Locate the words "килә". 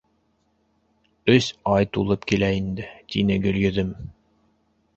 2.33-2.51